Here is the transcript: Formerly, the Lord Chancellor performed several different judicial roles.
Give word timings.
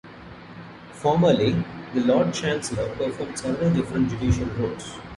Formerly, 0.93 1.63
the 1.93 2.01
Lord 2.03 2.33
Chancellor 2.33 2.89
performed 2.95 3.37
several 3.37 3.71
different 3.71 4.09
judicial 4.09 4.47
roles. 4.47 4.95